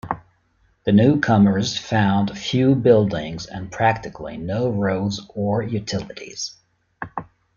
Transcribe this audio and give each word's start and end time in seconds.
The 0.83 0.91
newcomers 0.93 1.77
found 1.77 2.35
few 2.35 2.73
buildings 2.73 3.45
and 3.45 3.71
practically 3.71 4.35
no 4.35 4.67
roads 4.71 5.21
or 5.35 5.61
utilities. 5.61 6.55